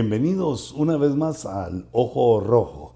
[0.00, 2.94] Bienvenidos una vez más al Ojo Rojo.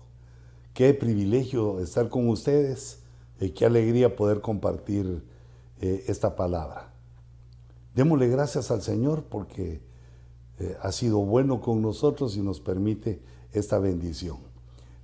[0.73, 3.03] Qué privilegio estar con ustedes
[3.41, 5.25] y qué alegría poder compartir
[5.81, 6.95] eh, esta palabra.
[7.97, 9.83] Démosle gracias al Señor porque
[10.61, 13.21] eh, ha sido bueno con nosotros y nos permite
[13.53, 14.37] esta bendición.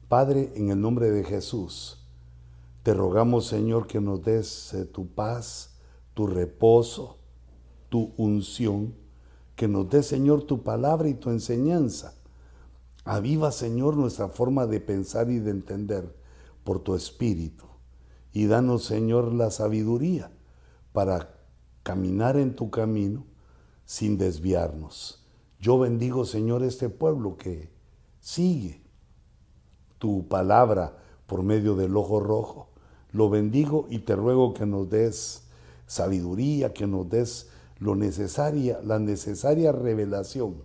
[0.08, 2.06] Padre, en el nombre de Jesús,
[2.84, 5.80] te rogamos Señor que nos des eh, tu paz,
[6.14, 7.18] tu reposo,
[7.88, 8.94] tu unción
[9.58, 12.14] que nos dé, Señor, tu palabra y tu enseñanza.
[13.04, 16.14] Aviva, Señor, nuestra forma de pensar y de entender
[16.62, 17.64] por tu espíritu.
[18.32, 20.30] Y danos, Señor, la sabiduría
[20.92, 21.34] para
[21.82, 23.24] caminar en tu camino
[23.84, 25.26] sin desviarnos.
[25.58, 27.68] Yo bendigo, Señor, este pueblo que
[28.20, 28.80] sigue
[29.98, 32.68] tu palabra por medio del ojo rojo.
[33.10, 35.48] Lo bendigo y te ruego que nos des
[35.88, 37.48] sabiduría, que nos des
[37.78, 40.62] lo necesaria, la necesaria revelación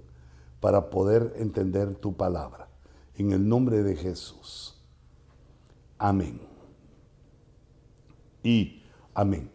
[0.59, 2.69] para poder entender tu palabra.
[3.15, 4.81] En el nombre de Jesús.
[5.97, 6.41] Amén.
[8.43, 8.81] Y
[9.13, 9.51] amén.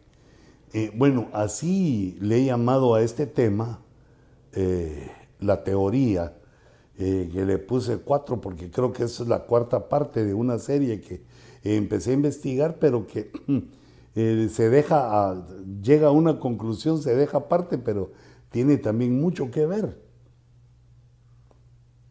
[0.73, 3.81] Eh, bueno, así le he llamado a este tema
[4.53, 6.37] eh, la teoría,
[6.99, 10.59] eh, que le puse cuatro porque creo que esa es la cuarta parte de una
[10.59, 11.23] serie que
[11.63, 13.31] empecé a investigar, pero que
[14.21, 15.47] Eh, se deja,
[15.81, 18.11] llega a una conclusión, se deja aparte, pero
[18.51, 20.03] tiene también mucho que ver.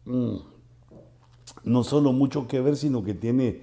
[0.06, 0.36] Mm.
[1.64, 3.62] No solo mucho que ver, sino que tiene,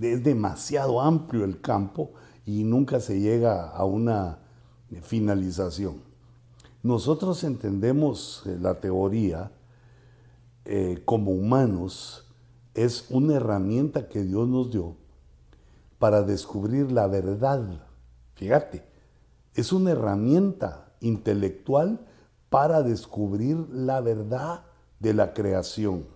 [0.00, 2.12] es demasiado amplio el campo
[2.46, 4.38] y nunca se llega a una
[5.02, 6.00] finalización.
[6.82, 9.52] Nosotros entendemos eh, la teoría
[10.64, 12.26] eh, como humanos,
[12.72, 15.01] es una herramienta que Dios nos dio
[16.02, 17.86] para descubrir la verdad.
[18.34, 18.82] Fíjate,
[19.54, 22.04] es una herramienta intelectual
[22.50, 24.64] para descubrir la verdad
[24.98, 26.08] de la creación.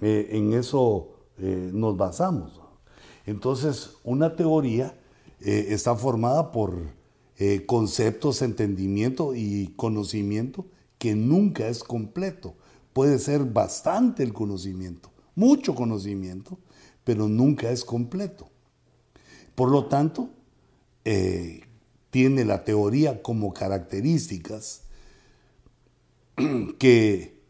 [0.00, 2.60] Eh, en eso eh, nos basamos.
[3.26, 4.96] Entonces, una teoría
[5.40, 6.96] eh, está formada por
[7.66, 10.66] conceptos, entendimiento y conocimiento
[10.98, 12.54] que nunca es completo.
[12.92, 16.60] Puede ser bastante el conocimiento, mucho conocimiento,
[17.02, 18.48] pero nunca es completo.
[19.58, 20.30] Por lo tanto,
[21.04, 21.62] eh,
[22.10, 24.82] tiene la teoría como características
[26.78, 27.42] que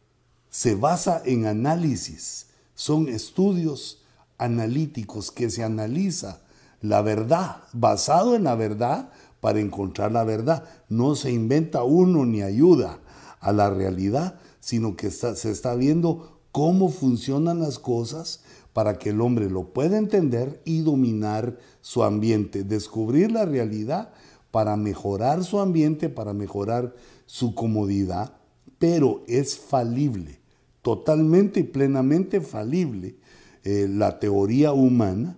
[0.49, 4.03] se basa en análisis, son estudios
[4.39, 6.41] analíticos que se analiza
[6.81, 9.11] la verdad, basado en la verdad
[9.43, 10.65] para encontrar la verdad.
[10.89, 13.01] No se inventa uno ni ayuda
[13.39, 18.41] a la realidad, sino que se está viendo cómo funcionan las cosas
[18.79, 24.13] para que el hombre lo pueda entender y dominar su ambiente, descubrir la realidad
[24.53, 26.95] para mejorar su ambiente, para mejorar
[27.27, 28.35] su comodidad,
[28.79, 30.39] pero es falible,
[30.81, 33.17] totalmente y plenamente falible.
[33.65, 35.37] Eh, la teoría humana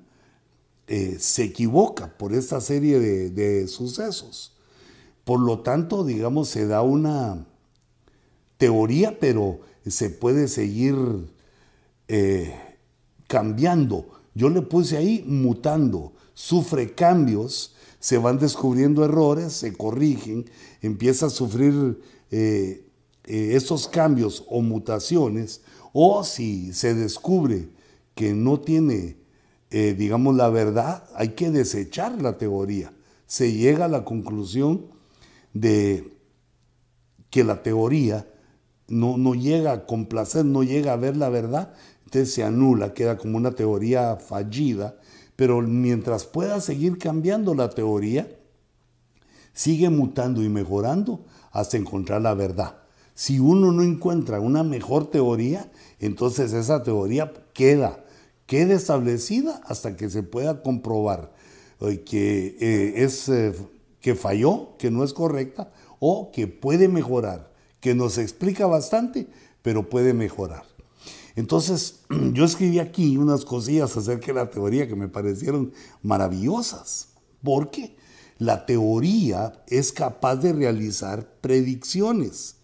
[0.87, 4.55] eh, se equivoca por esta serie de, sucesos.
[5.25, 7.47] Por lo tanto, digamos, se da una
[8.59, 10.95] teoría, pero se puede seguir
[12.07, 12.55] eh,
[13.31, 14.09] cambiando.
[14.35, 20.51] Yo le puse ahí mutando, sufre cambios, se van descubriendo errores, se corrigen,
[20.83, 22.01] empieza a sufrir
[22.33, 22.85] eh,
[23.25, 25.61] eh, esos cambios o mutaciones,
[25.93, 27.69] o si se descubre
[28.17, 29.17] que no tiene,
[29.71, 32.93] eh, digamos, la verdad, hay que desechar la teoría.
[33.27, 34.87] Se llega a la conclusión
[35.55, 36.17] de
[37.31, 38.27] que la teoría
[38.89, 41.73] no, no llega a complacer, no llega a ver la verdad,
[42.11, 44.97] entonces se anula, queda como una teoría fallida,
[45.37, 48.29] pero mientras pueda seguir cambiando la teoría,
[49.53, 52.79] sigue mutando y mejorando hasta encontrar la verdad.
[53.15, 55.71] Si uno no encuentra una mejor teoría,
[56.01, 58.05] entonces esa teoría queda,
[58.47, 61.33] queda establecida hasta que se pueda comprobar
[61.81, 63.55] eh, que, eh, es, eh,
[64.01, 65.71] que falló, que no es correcta,
[66.01, 69.29] o que puede mejorar, que nos explica bastante,
[69.63, 70.70] pero puede mejorar.
[71.37, 72.01] Entonces,
[72.33, 75.73] yo escribí aquí unas cosillas acerca de la teoría que me parecieron
[76.03, 77.09] maravillosas,
[77.43, 77.97] porque
[78.39, 82.57] la teoría es capaz de realizar predicciones.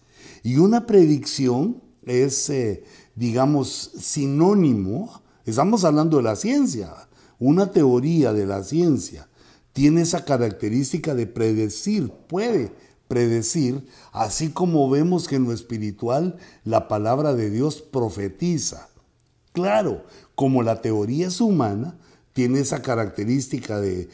[0.43, 2.83] Y una predicción es, eh,
[3.15, 6.93] digamos, sinónimo, estamos hablando de la ciencia,
[7.39, 9.27] una teoría de la ciencia
[9.77, 12.71] tiene esa característica de predecir, puede
[13.07, 18.89] predecir, así como vemos que en lo espiritual la palabra de Dios profetiza.
[19.53, 20.03] Claro,
[20.35, 21.97] como la teoría es humana,
[22.33, 24.09] tiene esa característica de,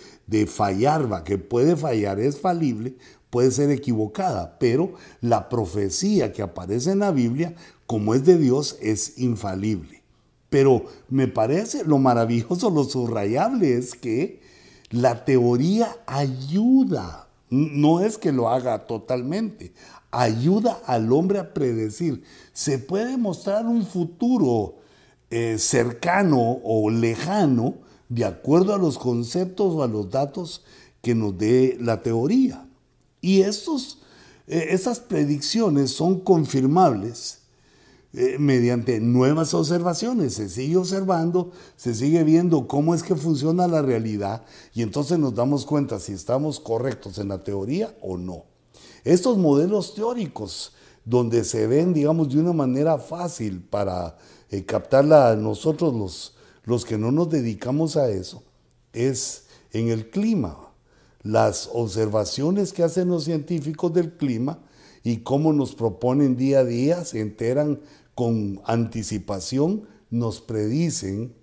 [0.47, 2.95] fallar, va, que puede fallar, es falible,
[3.29, 7.53] puede ser equivocada, pero la profecía que aparece en la Biblia,
[7.85, 10.03] como es de Dios, es infalible.
[10.49, 14.39] Pero me parece lo maravilloso, lo subrayable es que
[14.89, 17.22] la teoría ayuda,
[17.53, 19.73] no es que lo haga totalmente,
[20.09, 22.23] ayuda al hombre a predecir.
[22.51, 24.77] Se puede mostrar un futuro
[25.29, 27.75] eh, cercano o lejano
[28.09, 30.63] de acuerdo a los conceptos o a los datos
[31.03, 32.67] que nos dé la teoría.
[33.21, 33.51] Y eh,
[34.47, 37.42] estas predicciones son confirmables
[38.15, 40.35] eh, mediante nuevas observaciones.
[40.35, 44.43] Se sigue observando, se sigue viendo cómo es que funciona la realidad
[44.75, 48.45] y entonces nos damos cuenta si estamos correctos en la teoría o no.
[49.03, 50.73] Estos modelos teóricos,
[51.03, 54.15] donde se ven, digamos, de una manera fácil para
[54.51, 58.43] eh, captarla a nosotros los, los que no nos dedicamos a eso,
[58.93, 60.69] es en el clima.
[61.23, 64.59] Las observaciones que hacen los científicos del clima
[65.03, 67.81] y cómo nos proponen día a día, se enteran
[68.15, 71.33] con anticipación nos predicen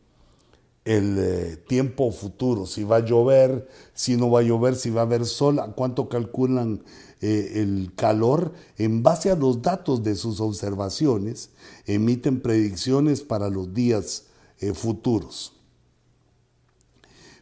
[0.85, 5.03] el eh, tiempo futuro, si va a llover, si no va a llover, si va
[5.03, 6.83] a haber sol, a cuánto calculan
[7.21, 11.51] eh, el calor, en base a los datos de sus observaciones,
[11.87, 14.27] emiten predicciones para los días
[14.59, 15.53] eh, futuros.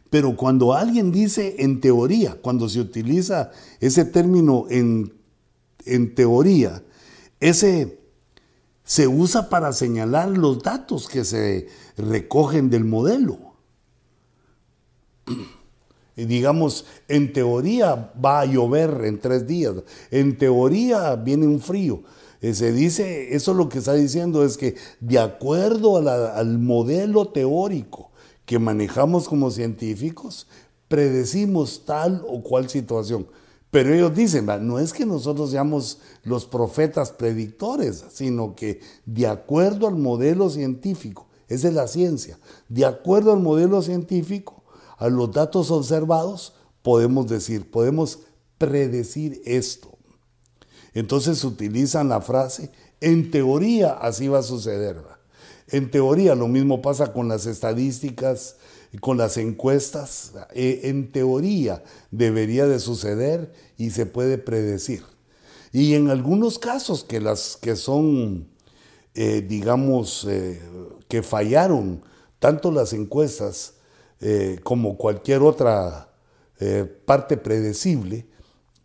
[0.09, 5.13] Pero cuando alguien dice en teoría, cuando se utiliza ese término en,
[5.85, 6.83] en teoría,
[7.39, 7.98] ese
[8.89, 13.37] se usa para señalar los datos que se recogen del modelo.
[16.15, 19.75] Y digamos, en teoría va a llover en tres días,
[20.09, 22.01] en teoría viene un frío.
[22.41, 28.09] Eh, se dice, eso lo que está diciendo es que de acuerdo al modelo teórico
[28.47, 30.47] que manejamos como científicos,
[30.87, 33.27] predecimos tal o cual situación.
[33.71, 39.87] Pero ellos dicen, no es que nosotros seamos los profetas predictores, sino que de acuerdo
[39.87, 44.63] al modelo científico, esa es la ciencia, de acuerdo al modelo científico,
[44.97, 48.19] a los datos observados, podemos decir, podemos
[48.57, 49.97] predecir esto.
[50.93, 54.97] Entonces utilizan la frase, en teoría así va a suceder.
[55.67, 58.55] En teoría lo mismo pasa con las estadísticas,
[58.97, 65.03] con las encuestas, eh, en teoría debería de suceder y se puede predecir.
[65.71, 68.47] Y en algunos casos que las que son,
[69.13, 70.59] eh, digamos, eh,
[71.07, 72.01] que fallaron,
[72.39, 73.73] tanto las encuestas
[74.63, 76.11] como cualquier otra
[77.05, 78.27] parte predecible,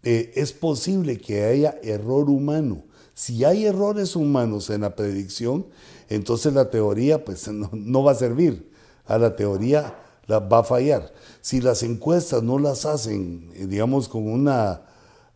[0.05, 2.85] es posible que haya error humano.
[3.15, 5.67] Si hay errores humanos en la predicción,
[6.09, 8.71] entonces la teoría pues, no va a servir
[9.07, 9.95] a la teoría
[10.27, 11.13] la, va a fallar.
[11.41, 14.83] Si las encuestas no las hacen, eh, digamos, con una,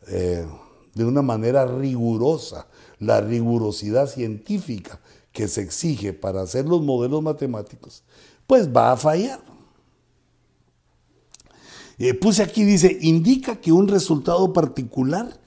[0.08, 0.46] eh,
[0.94, 2.66] de una manera rigurosa,
[2.98, 5.00] la rigurosidad científica
[5.32, 8.02] que se exige para hacer los modelos matemáticos,
[8.46, 9.40] pues va a fallar.
[11.98, 15.38] Eh, puse aquí, dice, indica que un resultado particular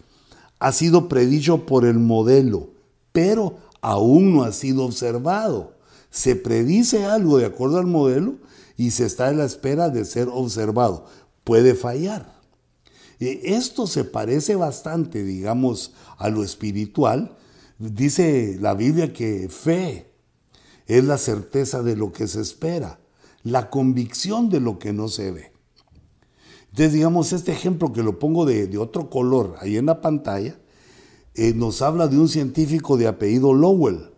[0.59, 2.69] ha sido predicho por el modelo,
[3.11, 5.73] pero aún no ha sido observado
[6.11, 8.35] se predice algo de acuerdo al modelo
[8.77, 11.05] y se está en la espera de ser observado.
[11.43, 12.39] Puede fallar.
[13.19, 17.37] Esto se parece bastante, digamos, a lo espiritual.
[17.79, 20.11] Dice la Biblia que fe
[20.87, 22.99] es la certeza de lo que se espera,
[23.43, 25.51] la convicción de lo que no se ve.
[26.71, 30.57] Entonces, digamos, este ejemplo que lo pongo de, otro color ahí en la pantalla,
[31.35, 34.10] eh, nos habla de un científico de apellido Lowell.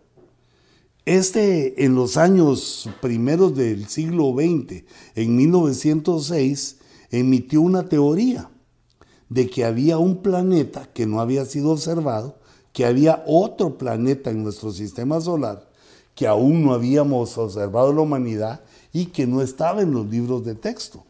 [1.04, 4.84] Este en los años primeros del siglo XX,
[5.14, 6.78] en 1906,
[7.10, 8.50] emitió una teoría
[9.28, 12.38] de que había un planeta que no había sido observado,
[12.72, 15.74] que había otro planeta en nuestro sistema solar
[16.14, 18.60] que aún no habíamos observado la humanidad
[18.92, 21.04] y que no estaba en los libros de texto.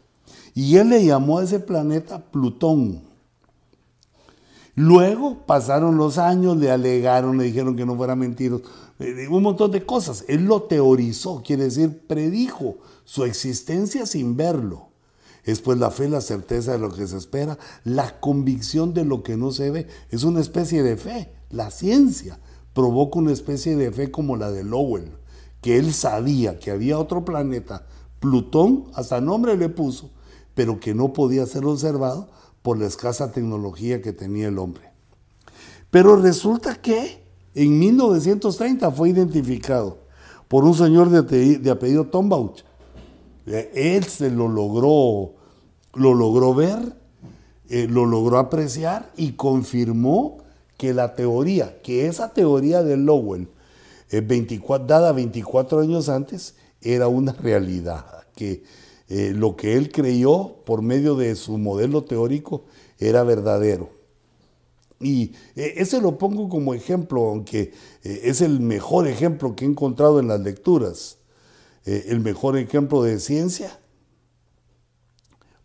[0.54, 3.02] Y él le llamó a ese planeta Plutón.
[4.76, 8.64] Luego pasaron los años, le alegaron, le dijeron que no fuera mentiroso.
[8.98, 10.24] Eh, un montón de cosas.
[10.28, 14.88] Él lo teorizó, quiere decir, predijo su existencia sin verlo.
[15.44, 19.22] Es pues la fe, la certeza de lo que se espera, la convicción de lo
[19.22, 19.86] que no se ve.
[20.10, 21.32] Es una especie de fe.
[21.50, 22.38] La ciencia
[22.72, 25.12] provoca una especie de fe como la de Lowell,
[25.60, 27.86] que él sabía que había otro planeta,
[28.20, 30.10] Plutón, hasta nombre le puso,
[30.54, 32.30] pero que no podía ser observado
[32.62, 34.90] por la escasa tecnología que tenía el hombre.
[35.90, 37.22] Pero resulta que
[37.54, 39.98] en 1930 fue identificado
[40.48, 42.56] por un señor de, apellido Tombaugh.
[43.46, 45.34] Él se lo logró,
[45.94, 47.04] lo logró ver
[47.70, 50.38] eh, lo logró apreciar y confirmó
[50.76, 53.48] que la teoría, que esa teoría de Lowell,
[54.10, 58.04] 24, dada 24 años antes, era una realidad,
[58.36, 58.62] que
[59.08, 62.64] lo que él creyó por medio de su modelo teórico
[62.98, 63.93] era verdadero.
[65.00, 67.72] Y ese lo pongo como ejemplo, aunque
[68.02, 71.18] es el mejor ejemplo que he encontrado en las lecturas,
[71.84, 73.78] el mejor ejemplo de ciencia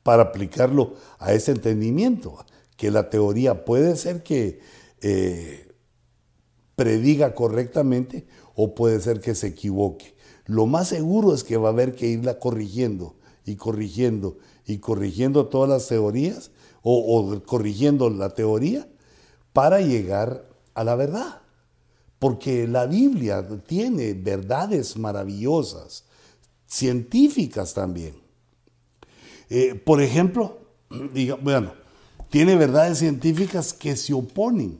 [0.03, 2.45] para aplicarlo a ese entendimiento,
[2.77, 4.59] que la teoría puede ser que
[5.01, 5.67] eh,
[6.75, 10.15] prediga correctamente o puede ser que se equivoque.
[10.45, 15.47] Lo más seguro es que va a haber que irla corrigiendo y corrigiendo y corrigiendo
[15.47, 18.87] todas las teorías o corrigiendo la teoría
[19.59, 21.41] para llegar a la verdad.
[22.17, 26.05] Porque la Biblia tiene verdades maravillosas,
[26.65, 28.13] científicas también.
[29.49, 30.59] Eh, por ejemplo,
[31.41, 31.73] bueno,
[32.29, 34.79] tiene verdades científicas que se oponen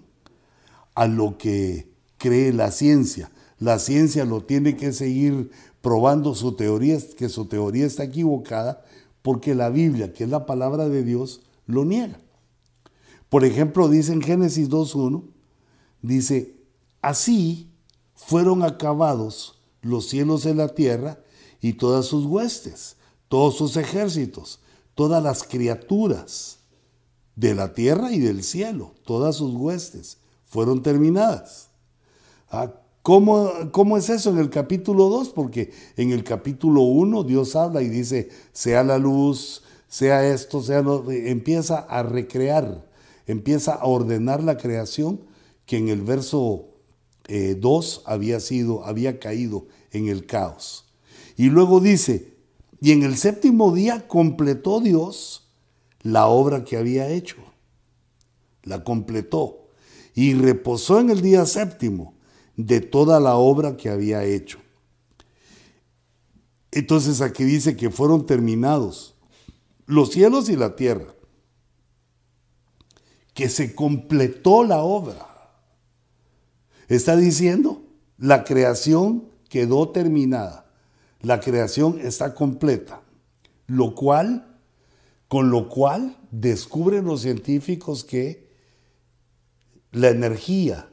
[0.96, 3.30] a lo que cree la ciencia.
[3.58, 8.86] La ciencia lo tiene que seguir probando su teoría, que su teoría está equivocada,
[9.24, 12.18] porque la Biblia, que es la palabra de Dios, lo niega.
[13.30, 15.24] Por ejemplo, dice en Génesis 2.1,
[16.02, 16.56] dice,
[17.02, 17.70] así
[18.16, 21.20] fueron acabados los cielos de la tierra
[21.62, 22.98] y todas sus huestes
[23.30, 24.60] todos sus ejércitos,
[24.96, 26.58] todas las criaturas
[27.36, 31.70] de la tierra y del cielo, todas sus huestes, fueron terminadas.
[32.50, 35.30] Ah, ¿Cómo, ¿Cómo, es eso en el capítulo 2?
[35.30, 40.82] Porque en el capítulo 1 Dios habla y dice, sea la luz, sea esto, sea
[40.82, 41.10] lo...
[41.10, 42.86] Empieza a recrear,
[43.30, 45.22] empieza a ordenar la creación
[45.68, 46.66] que en el verso
[47.28, 50.92] 2 eh, había sido, había caído en el caos.
[51.38, 52.34] Y luego dice,
[52.82, 55.48] y en el séptimo día completó Dios
[56.02, 57.38] la obra que había hecho.
[58.64, 59.68] La completó.
[60.16, 62.16] Y reposó en el día séptimo
[62.58, 64.58] de toda la obra que había hecho.
[66.72, 69.14] Entonces aquí dice que fueron terminados
[69.86, 71.14] los cielos y la tierra.
[73.40, 75.28] Que se completó la obra.
[76.88, 77.82] Está diciendo,
[78.18, 80.70] la creación quedó terminada
[81.22, 83.02] la creación está completa,
[83.68, 84.58] lo cual,
[85.28, 88.48] con lo cual descubren los científicos que
[89.92, 90.90] la energía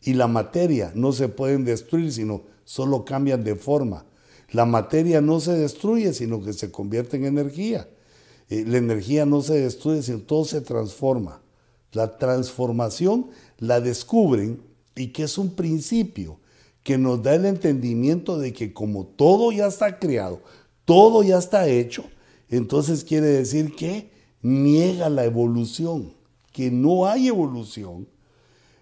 [0.00, 4.06] y la materia no se pueden destruir, sino solo cambian de forma.
[4.50, 7.88] La materia no se destruye, sino que se convierte en energía.
[8.52, 11.40] Eh, la energía no se destruye, sino todo se transforma.
[11.92, 14.60] La transformación la descubren
[14.94, 16.38] y que es un principio
[16.82, 20.42] que nos da el entendimiento de que como todo ya está creado,
[20.84, 22.04] todo ya está hecho,
[22.50, 24.10] entonces quiere decir que
[24.42, 26.12] niega la evolución,
[26.52, 28.06] que no hay evolución,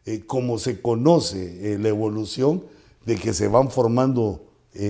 [0.05, 2.65] eh, como se conoce eh, la evolución
[3.07, 4.47] de que se van formando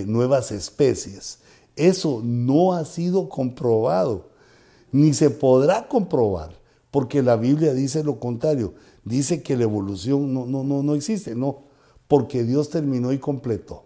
[0.06, 1.40] nuevas especies.
[1.76, 4.29] Eso no ha sido comprobado,
[4.92, 6.58] ni se podrá comprobar,
[6.90, 11.34] porque la Biblia dice lo contrario, dice que la evolución no, no, no, no existe,
[11.34, 11.64] no,
[12.08, 13.84] porque Dios terminó y completó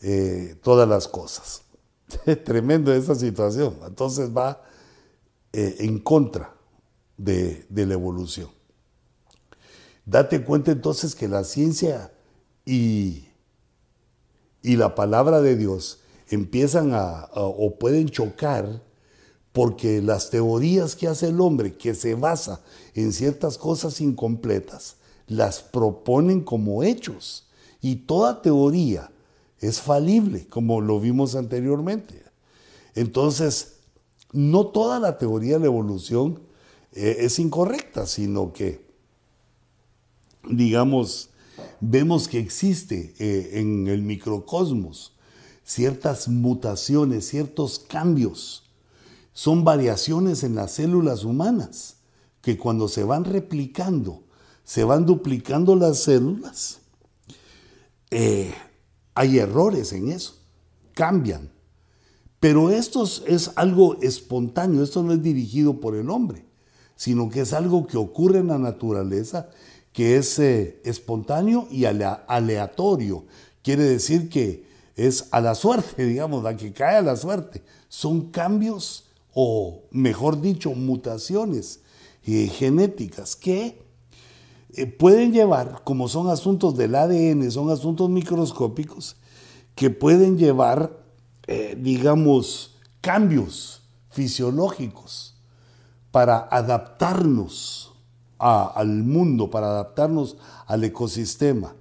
[0.00, 1.62] eh, todas las cosas.
[2.44, 3.76] Tremendo esa situación.
[3.86, 4.62] Entonces va
[5.52, 6.54] eh, en contra
[7.16, 8.50] de, la evolución.
[10.04, 12.12] Date cuenta entonces que la ciencia
[12.66, 13.28] y,
[14.62, 18.82] y la palabra de Dios empiezan a, o pueden chocar
[19.52, 22.62] porque las teorías que hace el hombre, que se basa
[22.94, 27.46] en ciertas cosas incompletas, las proponen como hechos.
[27.80, 29.10] Y toda teoría
[29.60, 32.22] es falible, como lo vimos anteriormente.
[32.94, 33.74] Entonces,
[34.32, 36.40] no toda la teoría de la evolución
[36.92, 38.84] eh, es incorrecta, sino que,
[40.48, 41.30] digamos,
[41.80, 45.12] vemos que existe eh, en el microcosmos
[45.64, 48.61] ciertas mutaciones, ciertos cambios.
[49.32, 51.96] Son variaciones en las células humanas
[52.40, 54.22] que cuando se van replicando
[54.64, 56.80] se van duplicando las células,
[58.10, 58.54] eh,
[59.14, 60.34] hay errores en eso,
[60.94, 61.50] cambian.
[62.40, 66.44] Pero esto es algo espontáneo, esto no es dirigido por el hombre,
[66.96, 69.48] sino que es algo que ocurre en la naturaleza,
[69.92, 73.26] que es eh, espontáneo y aleatorio.
[73.62, 77.62] Quiere decir que es a la suerte, digamos, la que cae a la suerte.
[77.88, 81.80] Son cambios o, mejor dicho, mutaciones
[82.24, 83.82] eh, genéticas que
[84.74, 89.16] eh, pueden llevar, como son asuntos del ADN, son asuntos microscópicos,
[89.74, 90.98] que pueden llevar,
[91.46, 95.32] eh, digamos, cambios fisiológicos,
[96.10, 97.94] para adaptarnos
[98.38, 100.36] al mundo, para adaptarnos
[100.66, 101.74] al ecosistema.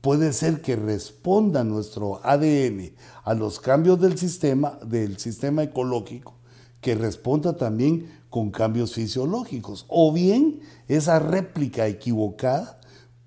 [0.00, 2.94] Puede ser que responda nuestro ADN
[3.24, 6.34] a los cambios del sistema, del sistema ecológico,
[6.82, 9.86] que responda también con cambios fisiológicos.
[9.88, 12.78] O bien esa réplica equivocada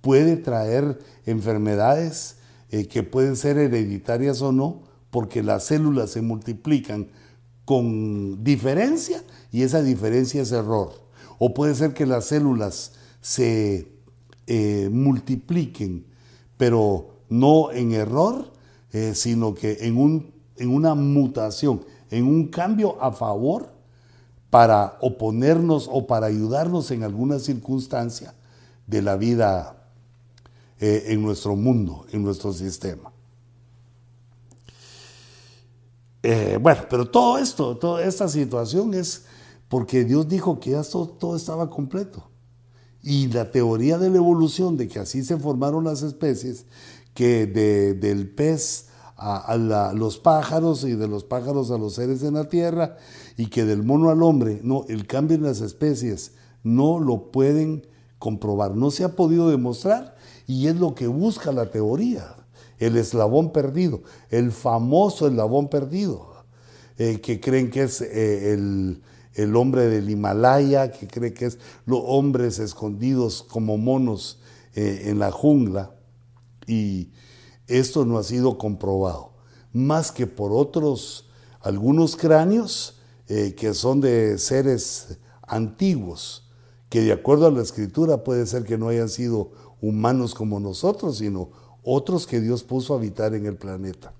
[0.01, 2.35] puede traer enfermedades
[2.69, 7.07] eh, que pueden ser hereditarias o no, porque las células se multiplican
[7.63, 10.91] con diferencia y esa diferencia es error.
[11.39, 13.87] O puede ser que las células se
[14.47, 16.05] eh, multipliquen,
[16.57, 18.51] pero no en error,
[18.91, 23.69] eh, sino que en, un, en una mutación, en un cambio a favor
[24.49, 28.33] para oponernos o para ayudarnos en alguna circunstancia
[28.87, 29.89] de la vida
[30.79, 33.11] eh, en nuestro mundo, en nuestro sistema.
[36.23, 39.25] Eh, bueno, pero todo esto, toda esta situación es
[39.67, 42.29] porque Dios dijo que ya todo, estaba completo.
[43.03, 46.65] Y la teoría de la evolución, de que así se formaron las especies,
[47.13, 48.84] que del pez
[49.17, 52.97] a, los pájaros y de los pájaros a los seres en la tierra,
[53.37, 57.87] y que del mono al hombre, no, el cambio en las especies no lo pueden
[58.19, 60.15] comprobar, no se ha podido demostrar
[60.47, 62.35] y es lo que busca la teoría,
[62.79, 66.33] el eslabón perdido, el famoso eslabón perdido,
[66.97, 72.01] eh, que creen que es eh, el, hombre del Himalaya, que cree que es los
[72.05, 74.39] hombres escondidos como monos
[74.75, 75.91] eh, en la jungla.
[76.67, 77.09] Y
[77.67, 79.31] esto no ha sido comprobado,
[79.73, 81.29] más que por otros,
[81.61, 86.47] algunos cráneos que son de seres antiguos,
[86.89, 89.51] que de acuerdo a la escritura puede ser que no hayan sido
[89.81, 91.49] humanos como nosotros, sino
[91.83, 94.13] otros que Dios puso a habitar en el planeta.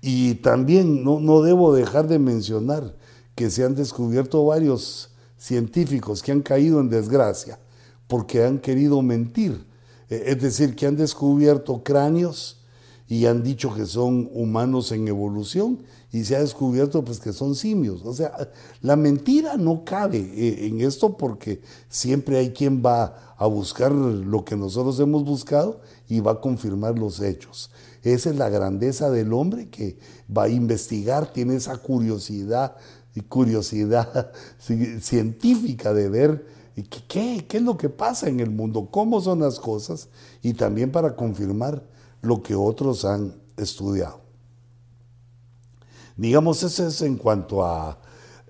[0.00, 2.96] Y también no, no debo dejar de mencionar
[3.34, 7.58] que se han descubierto varios científicos que han caído en desgracia
[8.06, 9.66] porque han querido mentir.
[10.10, 12.62] Eh, es decir, que han descubierto cráneos
[13.08, 17.54] y han dicho que son humanos en evolución y se ha descubierto pues que son
[17.54, 18.02] simios.
[18.04, 18.32] O sea,
[18.80, 24.44] la mentira no cabe eh, en esto porque siempre hay quien va a buscar lo
[24.44, 27.70] que nosotros hemos buscado y va a confirmar los hechos.
[28.02, 29.98] Esa es la grandeza del hombre que
[30.34, 32.76] va a investigar, tiene esa curiosidad
[33.22, 34.32] curiosidad
[35.00, 36.46] científica de ver
[36.82, 40.08] qué, qué es lo que pasa en el mundo, cómo son las cosas
[40.42, 41.82] y también para confirmar
[42.22, 44.20] lo que otros han estudiado.
[46.16, 47.98] Digamos, eso es en cuanto a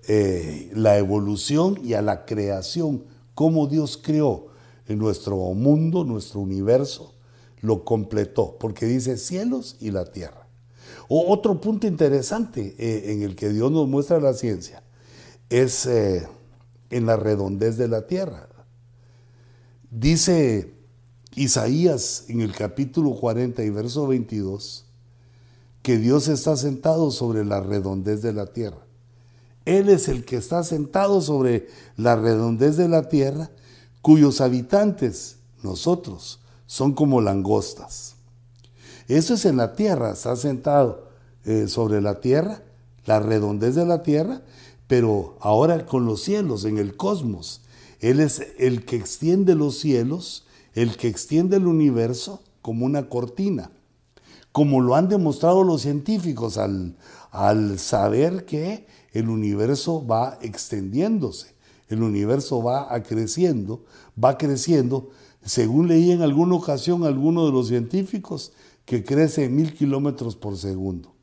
[0.07, 4.47] eh, la evolución y a la creación, cómo Dios creó
[4.87, 7.13] nuestro mundo, nuestro universo,
[7.59, 10.47] lo completó, porque dice cielos y la tierra.
[11.09, 14.83] O otro punto interesante eh, en el que Dios nos muestra la ciencia
[15.49, 16.27] es eh,
[16.89, 18.47] en la redondez de la tierra.
[19.89, 20.73] Dice
[21.35, 24.85] Isaías en el capítulo 40 y verso 22,
[25.81, 28.87] que Dios está sentado sobre la redondez de la tierra.
[29.65, 33.51] Él es el que está sentado sobre la redondez de la tierra,
[34.01, 38.15] cuyos habitantes, nosotros, son como langostas.
[39.07, 41.09] Eso es en la tierra, está sentado
[41.45, 42.61] eh, sobre la tierra,
[43.05, 44.41] la redondez de la tierra,
[44.87, 47.61] pero ahora con los cielos, en el cosmos.
[47.99, 53.71] Él es el que extiende los cielos, el que extiende el universo como una cortina
[54.57, 56.95] como lo han demostrado los científicos al,
[57.29, 61.53] al saber que el universo va extendiéndose,
[61.89, 63.85] el universo va creciendo,
[64.17, 65.11] va creciendo,
[65.45, 68.51] según leí en alguna ocasión alguno de los científicos,
[68.85, 71.13] que crece en mil kilómetros por segundo.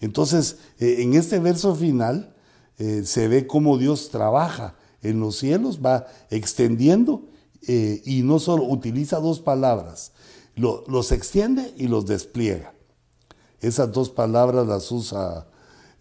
[0.00, 2.35] Entonces, eh, en este verso final
[2.78, 7.28] eh, se ve cómo Dios trabaja en los cielos, va extendiendo
[7.66, 10.12] eh, y no solo utiliza dos palabras,
[10.56, 12.74] los extiende y los despliega.
[13.60, 15.46] Esas dos palabras las usa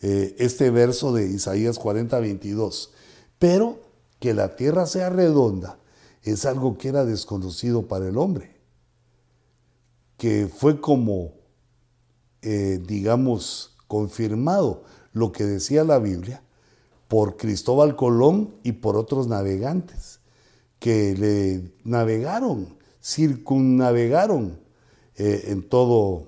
[0.01, 2.91] eh, este verso de Isaías 40, 22.
[3.39, 3.79] Pero
[4.19, 5.77] que la tierra sea redonda
[6.23, 8.55] es algo que era desconocido para el hombre,
[10.17, 11.33] que fue como,
[12.41, 16.44] digamos, confirmado lo que decía la Biblia
[17.08, 20.20] por Cristóbal Colón y por otros navegantes
[20.80, 24.60] que le navegaron circunnavegaron
[25.15, 26.26] eh, en, todo,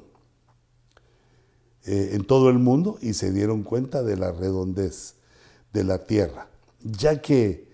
[1.85, 5.15] eh, en todo el mundo y se dieron cuenta de la redondez
[5.73, 6.47] de la tierra,
[6.83, 7.67] ya que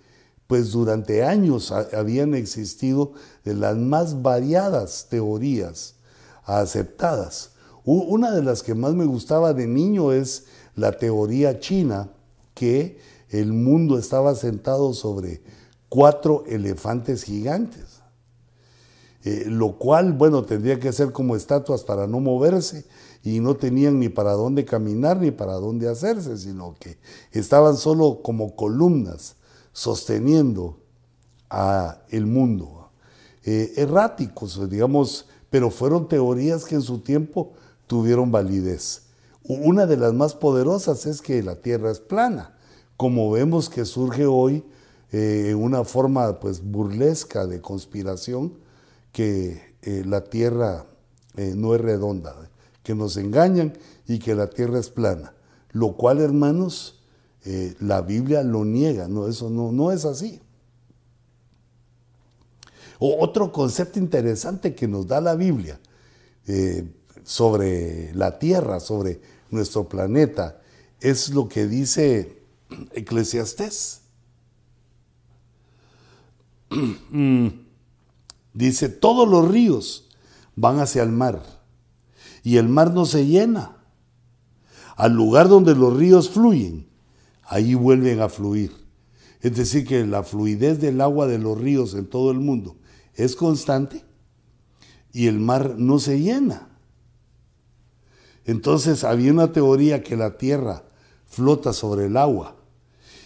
[0.48, 3.14] pues durante años habían existido
[3.44, 5.96] las más variadas teorías
[6.46, 7.52] aceptadas.
[7.86, 12.10] Una de las que más me gustaba de niño es la teoría china
[12.54, 12.98] que
[13.30, 15.42] el mundo estaba sentado sobre
[15.90, 18.02] cuatro elefantes gigantes.
[19.26, 22.86] Eh, lo cual, bueno, tendría que ser como estatuas para no moverse
[23.24, 26.98] y no tenían ni para dónde caminar ni para dónde hacerse, sino que
[27.32, 29.38] estaban solo como columnas
[29.72, 30.78] sosteniendo
[31.50, 32.90] a el mundo.
[33.46, 37.54] Eh, erráticos, digamos, pero fueron teorías que en su tiempo
[37.88, 39.03] tuvieron validez.
[39.44, 42.56] Una de las más poderosas es que la Tierra es plana,
[42.98, 44.64] como vemos que surge hoy
[45.12, 48.54] eh, en una forma pues burlesca de conspiración
[49.12, 50.86] que eh, la Tierra
[51.36, 52.36] no es redonda
[52.84, 53.74] que nos engañan
[54.08, 55.34] y que la tierra es plana.
[55.72, 57.00] Lo cual, hermanos,
[57.46, 60.40] eh, la Biblia lo niega, no, eso no, no es así.
[63.00, 65.80] O otro concepto interesante que nos da la Biblia
[66.46, 66.88] eh,
[67.24, 69.20] sobre la tierra, sobre
[69.54, 70.62] nuestro planeta,
[71.00, 72.44] es lo que dice
[72.94, 74.02] Eclesiastés.
[78.54, 80.10] dice, todos los ríos
[80.56, 81.44] van hacia el mar
[82.44, 83.78] y el mar no se llena.
[84.96, 86.88] Al lugar donde los ríos fluyen,
[87.44, 88.72] ahí vuelven a fluir.
[89.42, 92.78] Es decir, que la fluidez del agua de los ríos en todo el mundo
[93.16, 94.06] es constante
[95.12, 96.70] y el mar no se llena.
[98.46, 100.84] Entonces había una teoría que la tierra
[101.26, 102.56] flota sobre el agua.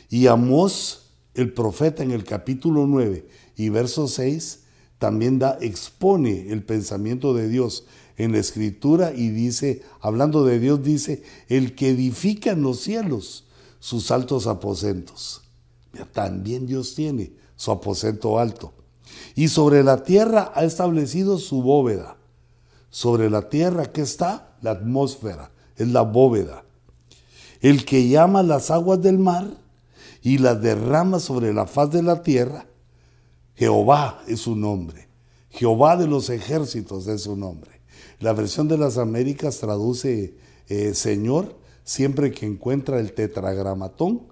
[0.10, 4.64] Y Amós, el profeta en el capítulo 9 y verso 6,
[5.00, 7.86] también da, expone el pensamiento de Dios
[8.18, 13.46] en la escritura y dice, hablando de Dios, dice, el que edifica en los cielos
[13.80, 15.44] sus altos aposentos.
[16.14, 18.74] También Dios tiene su aposento alto.
[19.36, 22.18] Y sobre la tierra ha establecido su bóveda.
[22.90, 26.64] Sobre la tierra que está la atmósfera, es la bóveda.
[27.62, 29.48] El que llama las aguas del mar
[30.22, 32.68] y las derrama sobre la faz de la tierra,
[33.56, 35.08] Jehová es su nombre.
[35.50, 37.72] Jehová de los ejércitos es su nombre.
[38.20, 40.36] La versión de las Américas traduce
[40.70, 44.24] eh, Señor siempre que encuentra el tetragramatón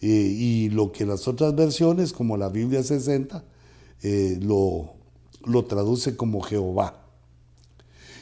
[0.00, 3.44] eh, y lo que las otras versiones, como la Biblia 60,
[4.02, 4.94] eh, lo,
[5.44, 7.02] lo traduce como Jehová.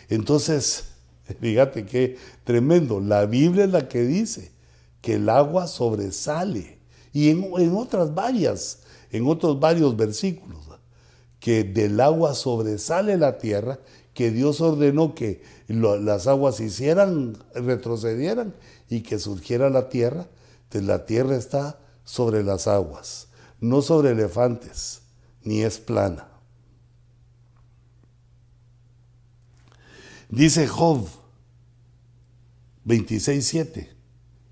[0.08, 0.87] Entonces,
[1.40, 3.00] fíjate qué tremendo.
[3.00, 4.52] La Biblia es la que dice
[5.00, 6.78] que el agua sobresale.
[7.12, 10.58] Y en, otras varias, en otros varios versículos,
[11.40, 13.78] que del agua sobresale la tierra
[14.12, 18.54] que Dios ordenó que las aguas hicieran, retrocedieran
[18.88, 20.26] y que surgiera la tierra,
[20.64, 23.28] entonces la tierra está sobre las aguas,
[23.60, 25.02] no sobre elefantes,
[25.44, 26.28] ni es plana.
[30.28, 31.06] Dice Job
[32.86, 33.88] 26.7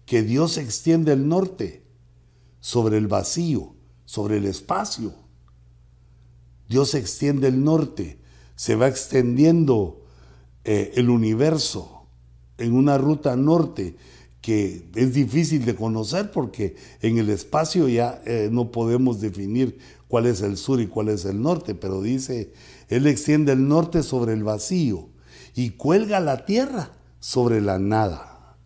[0.04, 1.82] que Dios extiende el norte
[2.60, 5.14] sobre el vacío, sobre el espacio.
[6.68, 8.18] Dios extiende el norte
[8.56, 10.00] se va extendiendo
[10.64, 12.06] eh, el universo
[12.58, 13.96] en una ruta norte
[14.40, 20.26] que es difícil de conocer porque en el espacio ya eh, no podemos definir cuál
[20.26, 22.52] es el sur y cuál es el norte, pero dice,
[22.88, 25.08] Él extiende el norte sobre el vacío
[25.54, 28.56] y cuelga la tierra sobre la nada.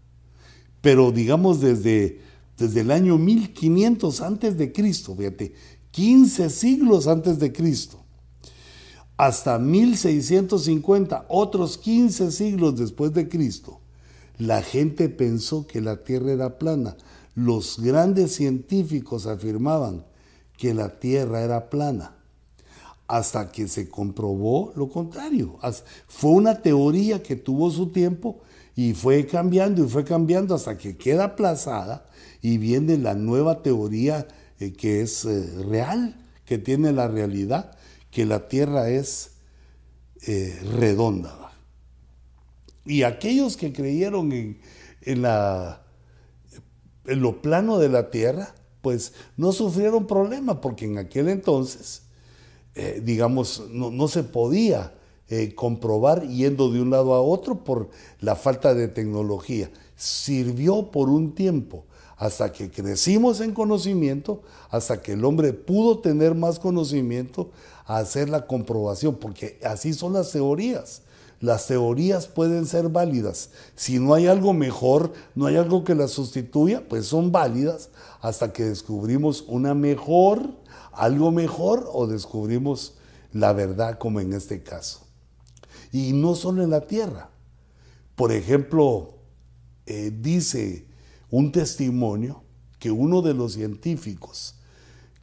[0.81, 2.21] Pero digamos desde,
[2.57, 5.55] desde el año 1500 antes de Cristo, fíjate,
[5.91, 8.05] 15 siglos antes de Cristo,
[9.17, 13.81] hasta 1650, otros 15 siglos después de Cristo,
[14.39, 16.97] la gente pensó que la Tierra era plana.
[17.35, 20.07] Los grandes científicos afirmaban
[20.57, 22.17] que la Tierra era plana,
[23.11, 25.59] hasta que se comprobó lo contrario.
[26.07, 28.41] Fue una teoría que tuvo su tiempo
[28.77, 32.07] y fue cambiando y fue cambiando hasta que queda aplazada
[32.41, 34.29] y viene la nueva teoría
[34.61, 37.77] eh, que es eh, real, que tiene la realidad
[38.13, 39.33] que la tierra es
[40.27, 41.53] eh, redonda.
[42.85, 45.83] Y aquellos que creyeron en, la,
[47.07, 52.03] en lo plano de la tierra, pues no sufrieron problema, porque en aquel entonces,
[52.83, 54.95] eh, digamos, no, se podía
[55.29, 57.91] eh, comprobar yendo de un lado a otro por
[58.21, 59.71] la falta de tecnología.
[59.97, 61.85] Sirvió por un tiempo
[62.17, 64.41] hasta que crecimos en conocimiento,
[64.71, 67.51] hasta que el hombre pudo tener más conocimiento,
[67.85, 71.03] a hacer la comprobación, porque así son las teorías.
[71.41, 73.51] Las teorías pueden ser válidas.
[73.75, 77.89] Si no hay algo mejor, no hay algo que las sustituya, pues son válidas
[78.21, 80.51] hasta que descubrimos una mejor,
[80.93, 82.95] algo mejor o descubrimos
[83.33, 85.07] la verdad como en este caso.
[85.93, 87.31] Y no solo en la tierra.
[88.17, 89.15] Por ejemplo,
[89.87, 90.87] eh, dice
[91.31, 92.43] un testimonio
[92.79, 94.57] que uno de los científicos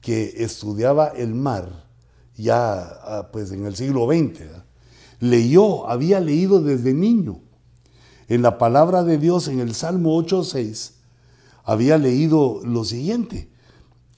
[0.01, 1.85] que estudiaba el mar,
[2.35, 4.66] ya ah, pues en el siglo XX,
[5.19, 7.41] leyó, había leído desde niño
[8.27, 10.91] en la palabra de Dios en el Salmo 8.6,
[11.63, 13.49] había leído lo siguiente.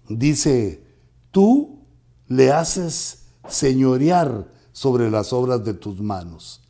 [0.07, 0.83] Dice,
[1.31, 1.79] tú
[2.27, 6.61] le haces señorear sobre las obras de tus manos.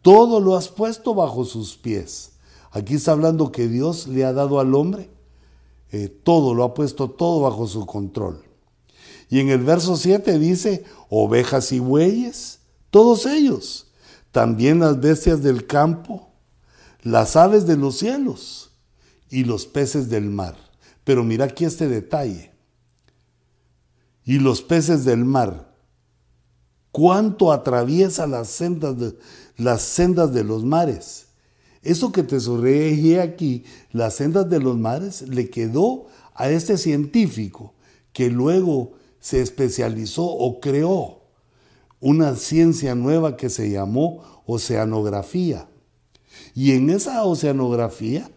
[0.00, 2.32] Todo lo has puesto bajo sus pies.
[2.70, 5.10] Aquí está hablando que Dios le ha dado al hombre
[5.92, 8.42] eh, todo, lo ha puesto todo bajo su control.
[9.28, 12.60] Y en el verso 7 dice, ovejas y bueyes,
[12.92, 13.86] todos ellos,
[14.32, 16.28] también las bestias del campo,
[17.00, 18.70] las aves de los cielos
[19.30, 20.56] y los peces del mar.
[21.02, 22.52] Pero mira aquí este detalle.
[24.26, 25.74] Y los peces del mar,
[26.90, 29.18] cuánto atraviesa las sendas de,
[29.56, 31.28] las sendas de los mares.
[31.80, 37.72] Eso que te sonreí aquí, las sendas de los mares, le quedó a este científico
[38.12, 41.21] que luego se especializó o creó
[42.02, 45.68] una ciencia nueva que se llamó oceanografía.
[46.52, 48.28] Y en esa oceanografía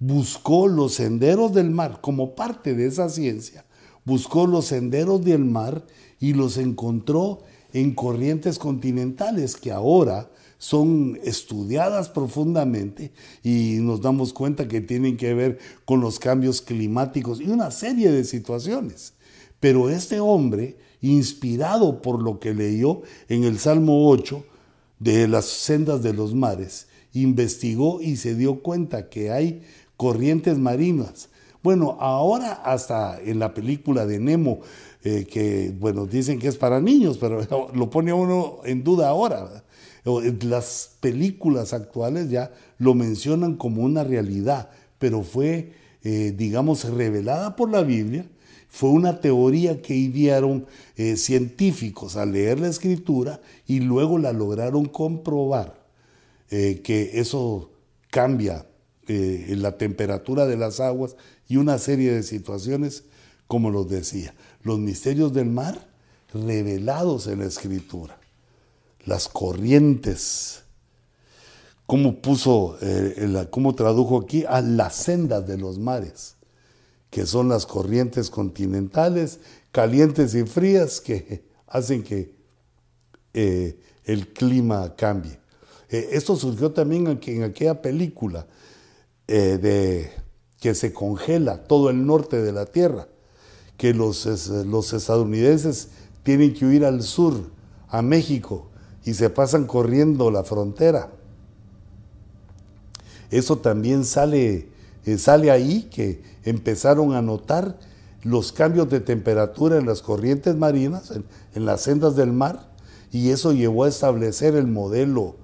[0.00, 3.64] buscó los senderos del mar como parte de esa ciencia.
[4.04, 5.86] Buscó los senderos del mar
[6.18, 7.42] y los encontró
[7.72, 13.12] en corrientes continentales que ahora son estudiadas profundamente
[13.44, 18.10] y nos damos cuenta que tienen que ver con los cambios climáticos y una serie
[18.10, 19.12] de situaciones.
[19.60, 24.44] Pero este hombre, inspirado por lo que leyó en el Salmo 8
[24.98, 29.62] de las sendas de los mares, investigó y se dio cuenta que hay
[29.96, 31.28] corrientes marinas.
[31.62, 34.60] Bueno, ahora hasta en la película de Nemo,
[35.02, 37.40] eh, que bueno, dicen que es para niños, pero
[37.74, 39.64] lo pone uno en duda ahora.
[40.42, 45.72] Las películas actuales ya lo mencionan como una realidad, pero fue,
[46.04, 48.26] eh, digamos, revelada por la Biblia.
[48.68, 54.86] Fue una teoría que idearon eh, científicos al leer la escritura y luego la lograron
[54.86, 55.86] comprobar.
[56.50, 57.70] Eh, que eso
[58.10, 58.66] cambia
[59.08, 61.16] eh, la temperatura de las aguas
[61.48, 63.04] y una serie de situaciones,
[63.48, 64.34] como los decía.
[64.62, 65.88] Los misterios del mar
[66.32, 68.18] revelados en la escritura.
[69.04, 70.62] Las corrientes.
[71.86, 74.44] ¿Cómo puso, eh, tradujo aquí?
[74.48, 76.35] A las sendas de los mares,
[77.16, 79.40] que son las corrientes continentales,
[79.72, 82.34] calientes y frías, que hacen que
[83.32, 85.38] el clima cambie.
[85.88, 88.46] Eh, esto surgió también en, aquella película
[89.28, 90.10] eh, de
[90.60, 93.08] que se congela todo el norte de la Tierra,
[93.78, 94.26] que los,
[94.66, 95.88] los estadounidenses
[96.22, 97.32] tienen que huir al sur,
[97.88, 98.68] a México,
[99.06, 101.10] y se pasan corriendo la frontera.
[103.30, 104.68] Eso también sale,
[105.06, 107.78] eh, sale ahí que empezaron a notar
[108.22, 111.12] los cambios de temperatura en las corrientes marinas,
[111.54, 112.70] en las sendas del mar,
[113.12, 115.36] y eso llevó a establecer el modelo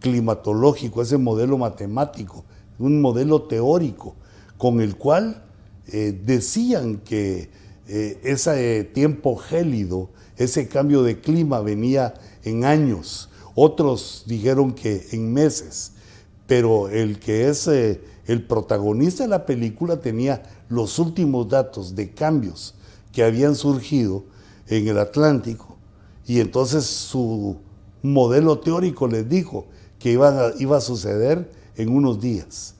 [0.00, 2.44] climatológico, ese modelo matemático,
[2.78, 4.14] un modelo teórico,
[4.58, 5.44] con el cual
[5.88, 7.50] eh, decían que
[7.88, 15.32] eh, ese tiempo gélido, ese cambio de clima venía en años, otros dijeron que en
[15.32, 15.92] meses,
[16.46, 22.12] pero el que es eh, el protagonista de la película tenía los últimos datos de
[22.12, 22.74] cambios
[23.12, 24.24] que habían surgido
[24.66, 25.76] en el Atlántico
[26.26, 27.56] y entonces su
[28.02, 29.66] modelo teórico les dijo,
[30.04, 32.74] que iba a, suceder en unos días.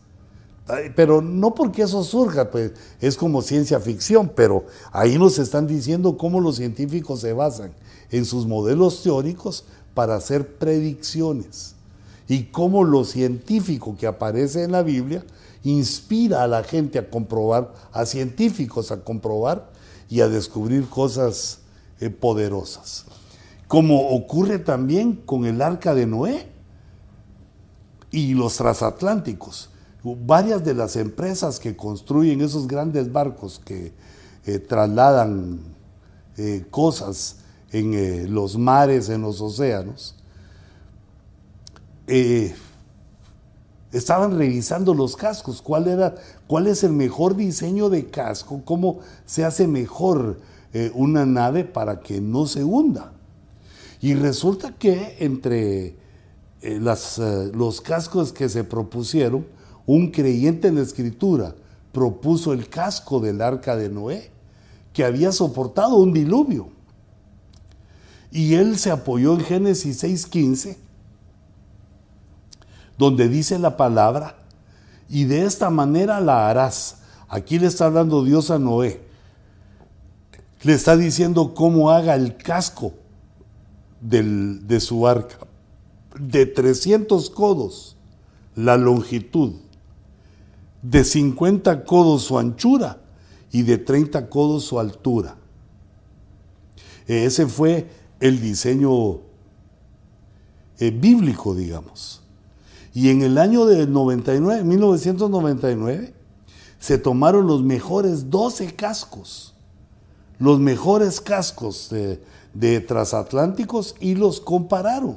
[0.95, 6.19] Pero no porque eso surja, pues es como ciencia ficción, pero ahí nos están diciendo
[6.19, 7.73] cómo los científicos se basan
[8.11, 11.75] en sus modelos teóricos para hacer predicciones
[12.29, 15.25] y cómo lo científico que aparece en la Biblia
[15.63, 19.71] inspira a la gente a comprobar, a científicos a comprobar
[20.09, 21.61] y a descubrir cosas
[22.01, 23.07] eh, poderosas.
[23.67, 26.49] Como ocurre también con el arca de Noé
[28.11, 29.71] y los transatlánticos.
[30.03, 33.93] Varias de las empresas que construyen esos grandes barcos que
[34.45, 35.61] eh, trasladan
[36.37, 37.37] eh, cosas
[37.73, 40.15] en los mares, en los océanos,
[43.93, 46.15] estaban revisando los cascos, cuál, era,
[46.47, 50.41] cuál es el mejor diseño de casco, cómo se hace mejor
[50.93, 53.13] una nave para que no se hunda.
[54.05, 55.95] Y resulta que entre eh,
[56.63, 59.47] eh, los cascos que se propusieron,
[59.87, 61.55] un creyente en la escritura
[61.91, 64.31] propuso el casco del arca de Noé,
[64.93, 66.69] que había soportado un diluvio.
[68.31, 70.77] Y él se apoyó en Génesis 6:15,
[72.99, 74.37] donde dice la palabra,
[75.09, 76.97] y de esta manera la harás,
[77.35, 79.01] Aquí le está hablando Dios a Noé.
[80.63, 82.93] Le está diciendo cómo haga el casco
[84.01, 85.39] de su arca.
[86.17, 87.97] De 300 codos
[88.55, 89.55] la longitud,
[90.81, 93.01] de 50 codos su anchura
[93.51, 95.37] y de 30 codos su altura.
[97.09, 99.19] Ese fue el diseño
[100.79, 102.23] eh, bíblico, digamos.
[102.95, 106.15] Y en el año de 99, 1999,
[106.79, 109.53] se tomaron los mejores 12 cascos,
[110.39, 115.17] los mejores cascos de, transatlánticos y los compararon.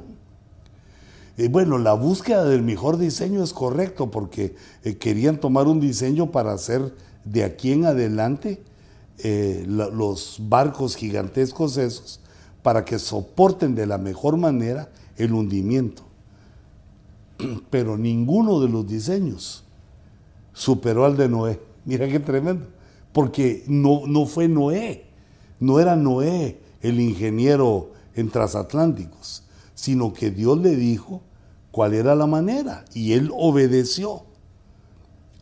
[1.50, 6.52] Bueno, la búsqueda del mejor diseño es correcto porque eh, querían tomar un diseño para
[6.52, 6.92] hacer
[7.24, 8.60] de aquí en adelante
[9.18, 12.18] eh, los barcos gigantescos esos
[12.62, 16.07] para que soporten de la mejor manera el hundimiento.
[17.70, 19.64] Pero ninguno de los diseños
[20.52, 21.60] superó al de Noé.
[21.84, 22.66] Mira qué tremendo.
[23.12, 25.06] Porque no, no fue Noé,
[25.60, 31.22] no era Noé el ingeniero en transatlánticos, sino que Dios le dijo
[31.70, 34.24] cuál era la manera y él obedeció.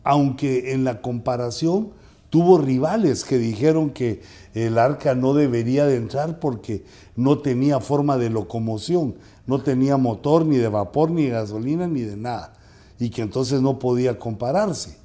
[0.04, 1.90] Aunque en la comparación
[2.30, 4.22] tuvo rivales que dijeron que
[4.54, 6.84] el arca no debería de entrar porque
[7.14, 12.02] no tenía forma de locomoción, no tenía motor ni de vapor, ni de gasolina, ni
[12.02, 12.54] de nada,
[12.98, 14.96] y que entonces no podía compararse.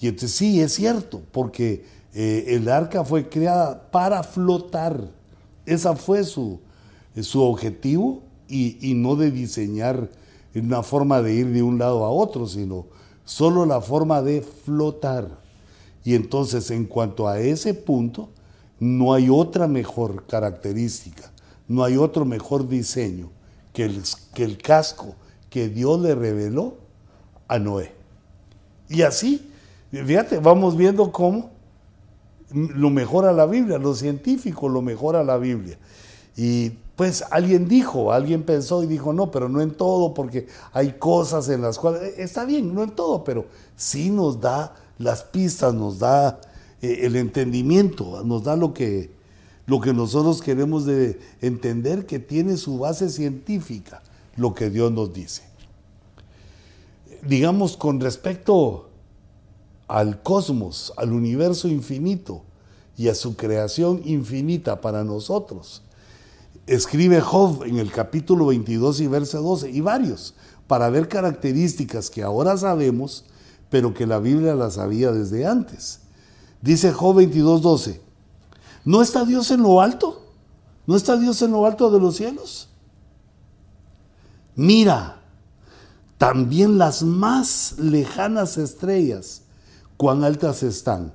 [0.00, 5.10] Y entonces sí, es cierto, porque eh, el arca fue creada para flotar,
[5.66, 6.60] esa fue su,
[7.20, 10.08] su objetivo y, y no de diseñar
[10.54, 12.86] una forma de ir de un lado a otro, sino
[13.24, 15.37] solo la forma de flotar.
[16.08, 18.30] Y entonces en cuanto a ese punto,
[18.80, 21.30] no hay otra mejor característica,
[21.68, 23.28] no hay otro mejor diseño
[23.74, 25.16] que el, que el casco
[25.50, 26.78] que Dios le reveló
[27.46, 27.92] a Noé.
[28.88, 29.50] Y así,
[29.90, 31.50] fíjate, vamos viendo cómo
[32.52, 35.76] lo mejora la Biblia, lo científico lo mejora la Biblia.
[36.38, 40.92] Y pues alguien dijo, alguien pensó y dijo, no, pero no en todo, porque hay
[40.92, 43.44] cosas en las cuales, está bien, no en todo, pero
[43.76, 46.40] sí nos da las pistas, nos da
[46.82, 49.10] eh, el entendimiento, nos da lo que,
[49.66, 54.02] lo que nosotros queremos de entender que tiene su base científica,
[54.36, 55.42] lo que Dios nos dice.
[57.22, 58.90] Digamos, con respecto
[59.88, 62.42] al cosmos, al universo infinito
[62.96, 65.82] y a su creación infinita para nosotros,
[66.66, 70.34] escribe Job en el capítulo 22 y verso 12, y varios,
[70.66, 73.24] para ver características que ahora sabemos,
[73.70, 76.00] pero que la Biblia las sabía desde antes.
[76.60, 78.00] Dice Job 22, 12,
[78.84, 80.22] ¿no está Dios en lo alto?
[80.86, 82.68] ¿No está Dios en lo alto de los cielos?
[84.56, 85.20] Mira,
[86.16, 89.42] también las más lejanas estrellas,
[89.96, 91.12] cuán altas están.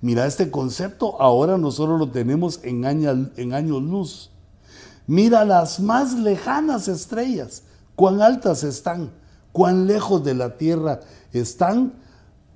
[0.00, 4.30] Mira, este concepto ahora nosotros lo tenemos en, en años luz.
[5.06, 7.62] Mira las más lejanas estrellas,
[7.96, 9.10] cuán altas están,
[9.52, 11.00] cuán lejos de la tierra
[11.32, 11.94] están,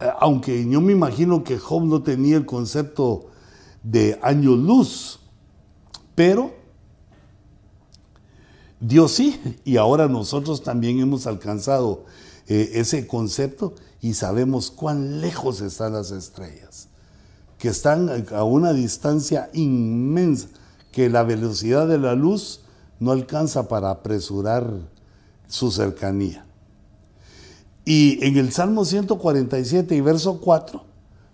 [0.01, 3.27] eh, aunque yo me imagino que Job no tenía el concepto
[3.83, 5.21] de año luz,
[6.15, 6.55] pero
[8.81, 12.05] Dios sí, y ahora nosotros también hemos alcanzado
[12.49, 16.89] eh, ese concepto y sabemos cuán lejos están las estrellas,
[17.59, 20.49] que están a una distancia inmensa
[20.91, 22.61] que la velocidad de la luz
[22.99, 24.69] no alcanza para apresurar
[25.49, 26.45] su cercanía.
[27.85, 30.85] Y en el Salmo 147 y verso 4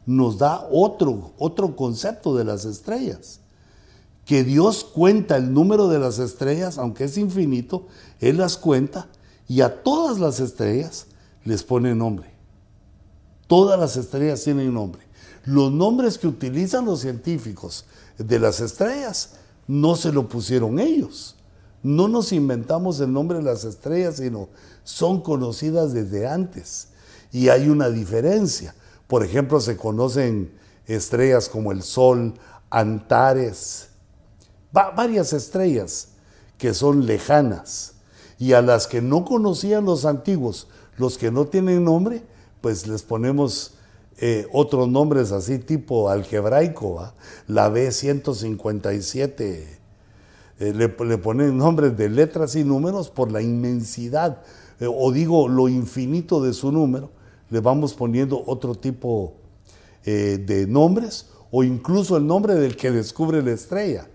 [0.07, 3.41] nos da otro, otro concepto de las estrellas.
[4.25, 7.87] Que Dios cuenta el número de las estrellas, aunque es infinito,
[8.21, 9.09] Él las cuenta
[9.47, 11.07] y a todas las estrellas
[11.45, 12.31] les pone nombre.
[13.47, 15.03] Todas las estrellas tienen nombre.
[15.45, 17.87] Los nombres que utilizan los científicos
[18.19, 19.35] de las estrellas
[19.67, 21.38] no se lo pusieron ellos.
[21.83, 24.49] No nos inventamos el nombre de las estrellas, sino
[24.85, 26.89] son conocidas desde antes.
[27.31, 28.75] Y hay una diferencia.
[29.07, 30.53] Por ejemplo, se conocen
[30.87, 32.35] estrellas como el Sol,
[32.71, 33.89] Antares,
[34.73, 36.09] varias estrellas
[36.59, 37.95] que son lejanas
[38.39, 42.23] y a las que no conocían los antiguos, los que no tienen nombre,
[42.61, 43.73] pues les ponemos
[44.19, 47.13] eh, otros nombres así tipo algebraico,
[47.47, 49.78] la B157,
[50.59, 54.43] eh, le, ponen nombres de letras y números por la inmensidad,
[54.81, 57.11] eh, o digo lo infinito de su número,
[57.51, 59.35] le vamos poniendo otro tipo
[60.05, 64.09] de nombres, o incluso el nombre del que descubre la estrella.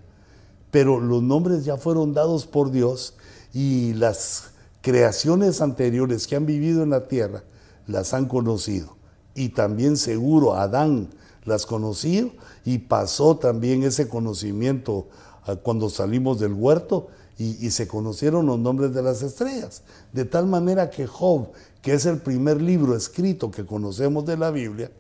[0.71, 3.13] Pero los nombres ya fueron dados por Dios
[3.53, 7.43] y las creaciones anteriores que han vivido en la tierra
[7.85, 8.95] las han conocido
[9.35, 11.09] y también seguro Adán
[11.45, 12.27] las conocía
[12.65, 15.07] y pasó también ese conocimiento
[15.45, 19.81] ah, cuando salimos del huerto y, se conocieron los nombres de las estrellas.
[20.13, 21.49] De tal manera que Job,
[21.81, 24.91] que es el primer libro escrito que conocemos de la Biblia,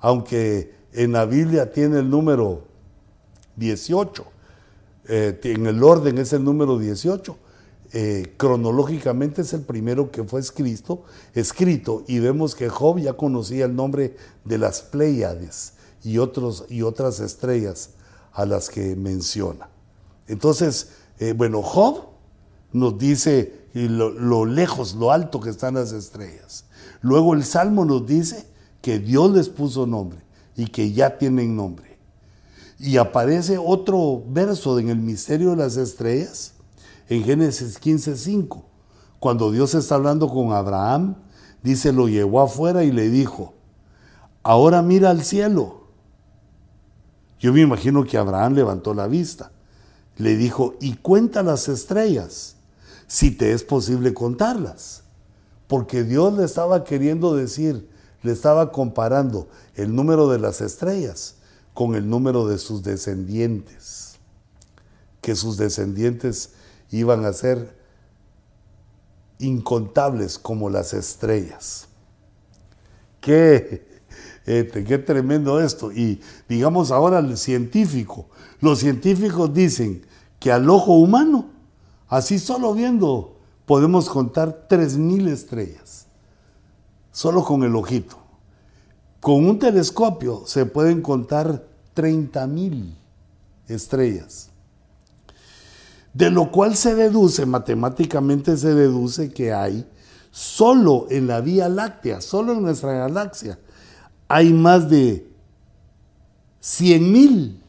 [0.00, 2.64] aunque en la Biblia tiene el número
[3.56, 4.24] 18,
[5.08, 7.36] eh, en el orden es el número 18,
[7.92, 13.64] eh, cronológicamente es el primero que fue escrito, escrito y vemos que Job ya conocía
[13.64, 17.90] el nombre de las Pléyades y, otros, y otras estrellas
[18.32, 19.68] a las que menciona.
[20.26, 22.06] Entonces, eh, bueno, Job
[22.72, 26.64] nos dice lo, lo lejos, lo alto que están las estrellas.
[27.00, 28.46] Luego el Salmo nos dice
[28.82, 30.20] que Dios les puso nombre
[30.56, 31.98] y que ya tienen nombre.
[32.78, 36.54] Y aparece otro verso en el misterio de las estrellas
[37.08, 38.64] en Génesis 15:5,
[39.18, 41.16] cuando Dios está hablando con Abraham,
[41.62, 43.54] dice, lo llevó afuera y le dijo,
[44.42, 45.77] ahora mira al cielo.
[47.38, 49.52] Yo me imagino que Abraham levantó la vista.
[50.16, 52.56] Le dijo, y cuenta las estrellas,
[53.06, 55.04] si te es posible contarlas.
[55.68, 57.88] Porque Dios le estaba queriendo decir,
[58.22, 61.36] le estaba comparando el número de las estrellas
[61.74, 64.16] con el número de sus descendientes.
[65.20, 66.50] Que sus descendientes
[66.90, 67.76] iban a ser
[69.38, 71.86] incontables como las estrellas.
[73.20, 73.87] Qué,
[74.48, 75.92] este, qué tremendo esto.
[75.92, 78.26] Y digamos ahora el científico.
[78.60, 80.06] Los científicos dicen
[80.40, 81.50] que al ojo humano,
[82.08, 83.36] así solo viendo,
[83.66, 86.06] podemos contar 3.000 estrellas.
[87.12, 88.16] Solo con el ojito.
[89.20, 92.94] Con un telescopio se pueden contar 30.000
[93.68, 94.48] estrellas.
[96.14, 99.86] De lo cual se deduce, matemáticamente se deduce que hay
[100.30, 103.58] solo en la Vía Láctea, solo en nuestra galaxia,
[104.28, 105.26] hay más de
[106.60, 107.62] 100 mil.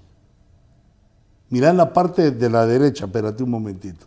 [1.50, 4.06] Mira la parte de la derecha, espérate un momentito.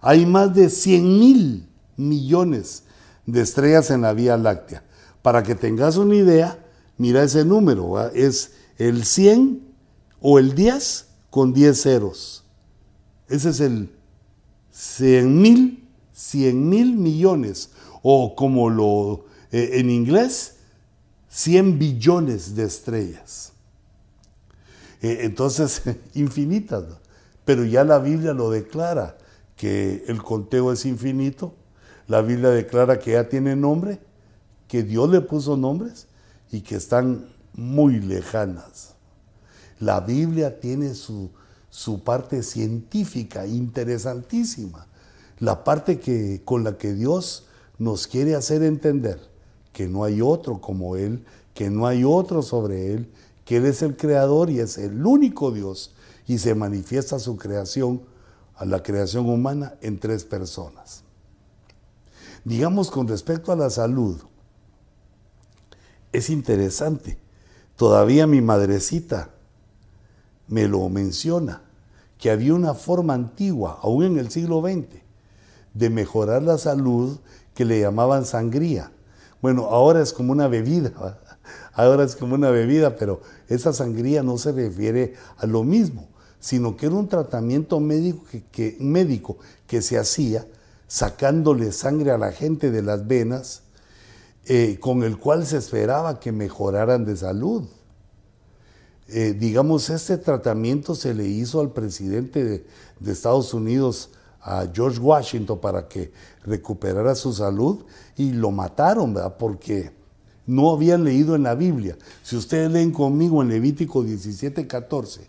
[0.00, 2.84] Hay más de 100 mil millones
[3.26, 4.84] de estrellas en la Vía Láctea.
[5.22, 6.58] Para que tengas una idea,
[6.98, 9.62] mira ese número, es el 100
[10.20, 12.44] o el 10 con 10 ceros.
[13.28, 13.90] Ese es el
[14.70, 17.70] 100 mil, 100 mil millones,
[18.02, 20.53] o como lo eh, en inglés,
[21.34, 23.52] 100 billones de estrellas.
[25.02, 25.82] Eh, entonces,
[26.14, 26.84] infinitas.
[27.44, 29.18] Pero ya la Biblia lo declara,
[29.56, 31.52] que el conteo es infinito.
[32.06, 33.98] La Biblia declara que ya tiene nombre,
[34.68, 36.06] que Dios le puso nombres
[36.52, 38.94] y que están muy lejanas.
[39.80, 41.32] La Biblia tiene su,
[41.68, 44.86] su parte científica interesantísima,
[45.40, 49.33] la parte que, con la que Dios nos quiere hacer entender
[49.74, 53.10] que no hay otro como Él, que no hay otro sobre Él,
[53.44, 55.92] que Él es el creador y es el único Dios
[56.26, 58.00] y se manifiesta su creación
[58.54, 61.02] a la creación humana en tres personas.
[62.44, 64.20] Digamos con respecto a la salud,
[66.12, 67.18] es interesante.
[67.76, 69.30] Todavía mi madrecita
[70.46, 71.62] me lo menciona
[72.18, 75.02] que había una forma antigua, aún en el siglo XX,
[75.74, 77.18] de mejorar la salud
[77.54, 78.92] que le llamaban sangría.
[79.44, 81.20] Bueno, ahora es como una bebida,
[81.74, 86.08] ahora es como una bebida, pero esa sangría no se refiere a lo mismo,
[86.40, 89.36] sino que era un tratamiento médico que, médico
[89.66, 90.46] que se hacía
[90.88, 93.64] sacándole sangre a la gente de las venas,
[94.46, 97.64] eh, con el cual se esperaba que mejoraran de salud.
[99.08, 104.08] Eh, digamos, este tratamiento se le hizo al presidente de, Estados Unidos,
[104.44, 106.12] a George Washington, para que
[106.44, 107.84] recuperara su salud
[108.16, 109.36] y lo mataron, ¿verdad?
[109.38, 109.92] Porque
[110.46, 111.96] no habían leído en la Biblia.
[112.22, 115.26] Si ustedes leen conmigo en Levítico 17, 14,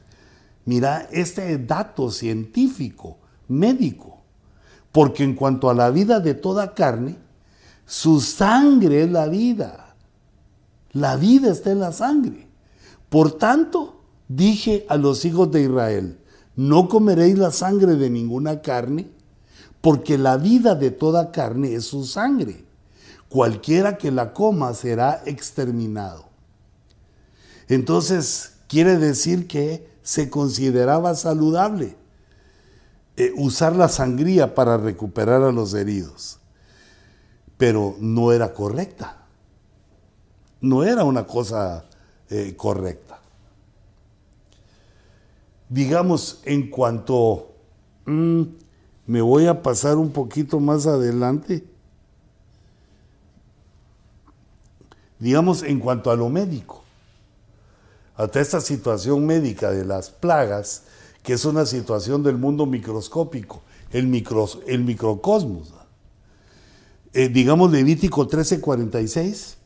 [0.66, 4.18] mira este dato científico, médico,
[4.92, 7.18] porque en cuanto a la vida de toda carne,
[7.86, 9.96] su sangre es la vida.
[10.92, 12.48] La vida está en la sangre.
[13.10, 16.20] Por tanto, dije a los hijos de Israel,
[16.56, 19.10] no comeréis la sangre de ninguna carne,
[19.82, 22.64] porque la vida de toda carne es su sangre.
[23.30, 26.26] Cualquiera que la coma será exterminado.
[27.68, 31.98] Entonces, quiere decir que se consideraba saludable
[33.18, 36.40] eh, usar la sangría para recuperar a los heridos,
[37.58, 39.26] pero no era correcta.
[40.62, 41.86] No era una cosa
[42.30, 43.20] eh, correcta.
[45.76, 47.52] Digamos, en cuanto,
[48.06, 48.44] mm,
[49.08, 51.66] me voy a pasar un poquito más adelante,
[55.20, 56.82] digamos, en cuanto a lo médico.
[58.16, 60.84] hasta esta situación médica de las plagas,
[61.22, 63.62] que es una situación del mundo microscópico,
[63.92, 64.06] el,
[64.68, 65.74] el microcosmos.
[67.12, 69.58] Eh, digamos Levítico 13:46,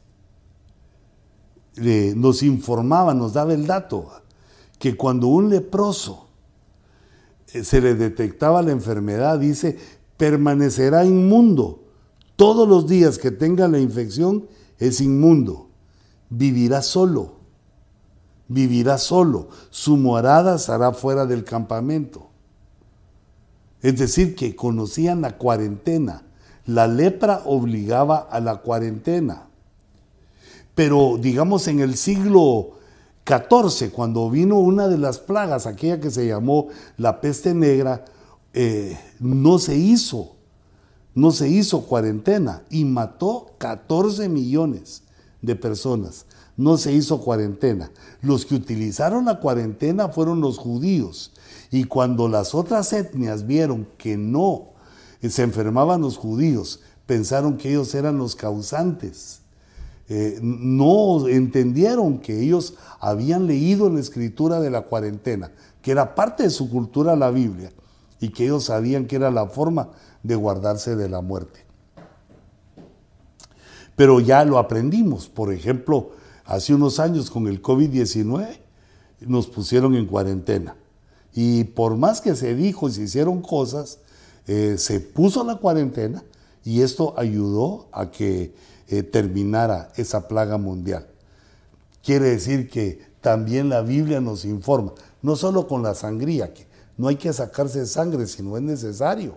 [2.15, 4.09] nos informaba, nos daba el dato,
[4.79, 6.27] que cuando un leproso
[7.53, 9.77] eh, se le detectaba la enfermedad, dice,
[10.17, 11.83] permanecerá inmundo.
[12.35, 14.47] Todos los días que tenga la infección
[14.79, 15.67] es inmundo.
[16.29, 17.33] Vivirá solo.
[18.47, 19.49] Vivirá solo.
[19.69, 22.29] Su morada será fuera del campamento.
[23.81, 26.23] Es decir, que conocían la cuarentena.
[26.65, 29.47] La lepra obligaba a la cuarentena.
[30.75, 32.78] Pero digamos en el siglo
[33.29, 38.03] XIV, cuando vino una de las plagas, aquella que se llamó la peste negra,
[38.53, 40.35] eh, no se hizo,
[41.13, 45.03] no se hizo cuarentena y mató 14 millones
[45.41, 46.25] de personas.
[46.57, 47.91] No se hizo cuarentena.
[48.21, 51.31] Los que utilizaron la cuarentena fueron los judíos.
[51.71, 54.69] Y cuando las otras etnias vieron que no
[55.21, 59.39] se enfermaban los judíos, pensaron que ellos eran los causantes.
[60.09, 65.51] Eh, no entendieron que ellos habían leído en la escritura de la cuarentena,
[65.83, 67.71] que era parte de su cultura la Biblia,
[68.19, 69.91] y que ellos sabían que era la forma
[70.23, 71.65] de guardarse de la muerte.
[73.95, 75.29] Pero ya lo aprendimos.
[75.29, 76.11] Por ejemplo,
[76.45, 78.59] hace unos años con el COVID-19
[79.21, 80.75] nos pusieron en cuarentena.
[81.33, 83.99] Y por más que se dijo y se hicieron cosas,
[84.47, 86.23] eh, se puso la cuarentena
[86.63, 88.53] y esto ayudó a que
[88.89, 91.07] eh, terminara esa plaga mundial.
[92.03, 96.67] Quiere decir que también la Biblia nos informa, no solo con la sangría, que
[96.97, 99.35] no hay que sacarse sangre si no es necesario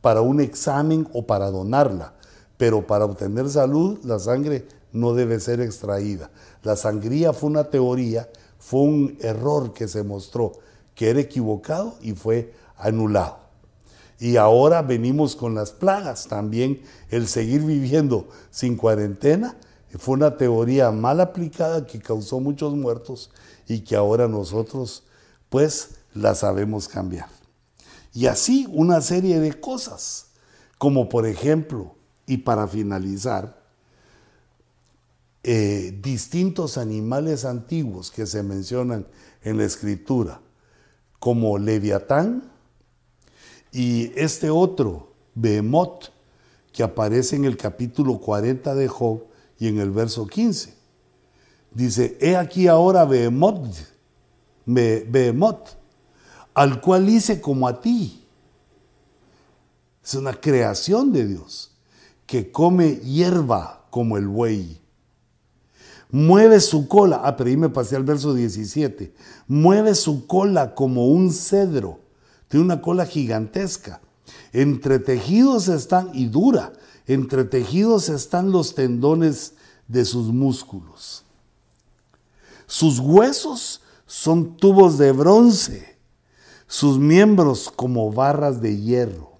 [0.00, 2.14] para un examen o para donarla,
[2.56, 6.30] pero para obtener salud la sangre no debe ser extraída.
[6.62, 8.28] La sangría fue una teoría,
[8.58, 10.52] fue un error que se mostró
[10.94, 13.43] que era equivocado y fue anulado.
[14.24, 19.54] Y ahora venimos con las plagas también, el seguir viviendo sin cuarentena
[19.98, 23.30] fue una teoría mal aplicada que causó muchos muertos
[23.68, 25.02] y que ahora nosotros
[25.50, 27.28] pues la sabemos cambiar.
[28.14, 30.28] Y así una serie de cosas,
[30.78, 31.94] como por ejemplo,
[32.26, 33.62] y para finalizar,
[35.42, 39.06] eh, distintos animales antiguos que se mencionan
[39.42, 40.40] en la escritura,
[41.18, 42.53] como Leviatán
[43.74, 46.04] y este otro, Behemoth,
[46.72, 49.24] que aparece en el capítulo 40 de Job
[49.58, 50.74] y en el verso 15.
[51.72, 53.66] Dice, he aquí ahora Behemoth,
[56.54, 58.24] al cual hice como a ti.
[60.04, 61.72] Es una creación de Dios
[62.26, 64.80] que come hierba como el buey.
[66.12, 69.12] Mueve su cola, ah, pero ahí me pasé al verso 17.
[69.48, 72.03] Mueve su cola como un cedro.
[72.54, 74.00] Tiene una cola gigantesca.
[74.52, 76.72] Entre tejidos están, y dura,
[77.08, 79.54] entre tejidos están los tendones
[79.88, 81.24] de sus músculos.
[82.68, 85.96] Sus huesos son tubos de bronce
[86.68, 89.32] sus miembros como barras de hierro.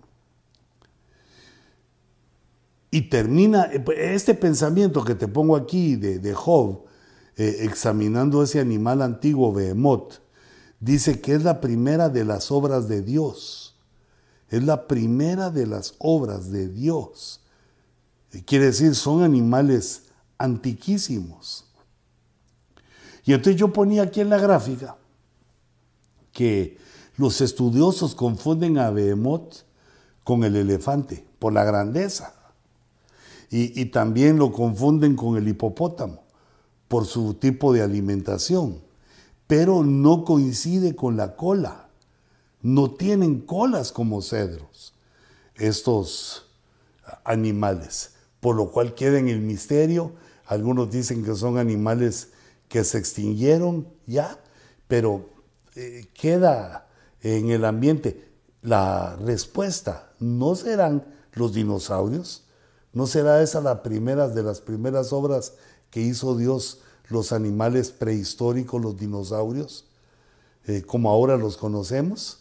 [2.91, 6.81] Y termina este pensamiento que te pongo aquí de, Job,
[7.37, 10.24] eh, examinando ese animal antiguo, Behemoth,
[10.81, 13.75] dice que es la primera de las obras de Dios.
[14.49, 17.41] Es la primera de las obras de Dios.
[18.33, 20.05] Eh, quiere decir, son animales
[20.39, 21.65] antiquísimos.
[23.25, 24.97] Y entonces yo ponía aquí en la gráfica
[26.33, 26.77] que
[27.17, 29.65] los estudiosos confunden a Behemoth
[30.25, 32.35] con el elefante por la grandeza.
[33.51, 36.25] Y, también lo confunden con el hipopótamo
[36.89, 38.81] por su tipo de alimentación.
[39.47, 41.89] Pero no coincide con la cola.
[42.63, 44.95] No tienen colas como cedros
[45.55, 46.47] estos
[47.25, 48.15] animales.
[48.41, 50.13] Por lo cual queda en el misterio.
[50.47, 52.31] Algunos dicen que son animales
[52.69, 54.39] que se extinguieron ya,
[54.89, 55.29] pero
[55.77, 56.85] eh, queda
[57.25, 58.29] en el ambiente?
[58.63, 62.45] La respuesta, ¿no serán los dinosaurios?
[62.93, 65.55] ¿No será esa la primera de las primeras obras
[65.91, 69.87] que hizo Dios los animales prehistóricos, los dinosaurios,
[70.67, 72.41] eh, como ahora los conocemos?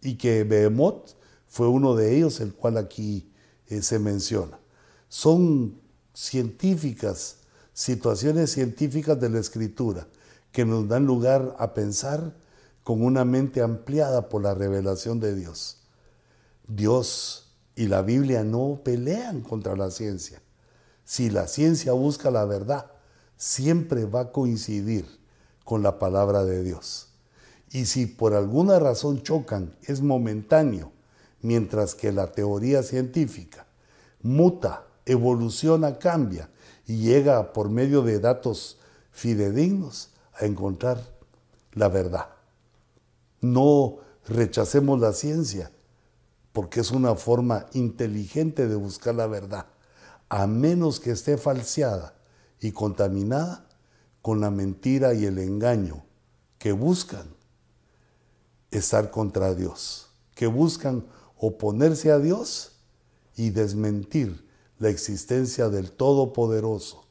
[0.00, 1.14] Y que Behemoth
[1.46, 3.30] fue uno de ellos, el cual aquí
[3.68, 4.58] eh, se menciona.
[5.08, 5.80] Son
[6.14, 7.38] científicas,
[7.72, 10.06] situaciones científicas de la escritura
[10.50, 12.34] que nos dan lugar a pensar
[12.84, 15.78] con una mente ampliada por la revelación de Dios.
[16.66, 20.42] Dios y la Biblia no pelean contra la ciencia.
[21.04, 22.91] Si la ciencia busca la verdad,
[23.42, 25.04] siempre va a coincidir
[25.64, 27.08] con la palabra de Dios.
[27.72, 30.92] Y si por alguna razón chocan, es momentáneo,
[31.40, 33.66] mientras que la teoría científica
[34.22, 36.50] muta, evoluciona, cambia
[36.86, 38.78] y llega por medio de datos
[39.10, 41.02] fidedignos a encontrar
[41.72, 42.28] la verdad.
[43.40, 43.96] No
[44.28, 45.72] rechacemos la ciencia,
[46.52, 49.66] porque es una forma inteligente de buscar la verdad,
[50.28, 52.14] a menos que esté falseada
[52.62, 53.66] y contaminada
[54.22, 56.04] con la mentira y el engaño
[56.58, 57.26] que buscan
[58.70, 61.04] estar contra Dios, que buscan
[61.36, 62.76] oponerse a Dios
[63.36, 64.48] y desmentir
[64.78, 67.04] la existencia del Todopoderoso,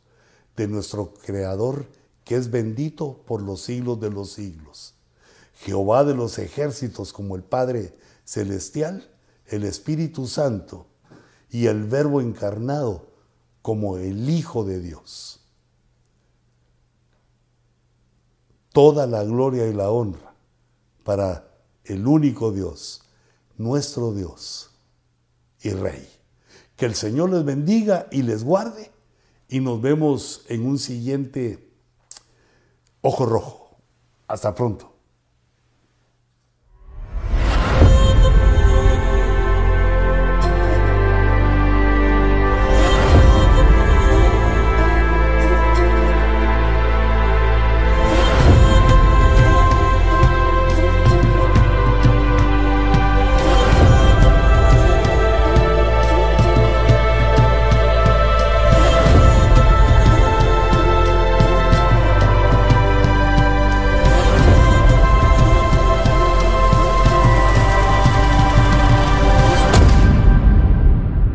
[0.55, 1.85] de nuestro Creador,
[2.23, 4.93] que es bendito por los siglos de los siglos.
[5.55, 7.93] Jehová de los ejércitos como el Padre
[8.23, 9.09] Celestial,
[9.47, 10.87] el Espíritu Santo
[11.49, 13.07] y el Verbo encarnado
[13.61, 15.40] como el Hijo de Dios.
[18.73, 20.33] Toda la gloria y la honra
[21.03, 21.51] para
[21.83, 23.01] el único Dios,
[23.57, 24.71] nuestro Dios
[25.61, 26.07] y Rey.
[26.75, 28.91] Que el Señor les bendiga y les guarde
[29.49, 31.67] y nos vemos en un siguiente
[33.01, 33.77] Ojo Rojo.
[34.27, 34.90] Hasta pronto.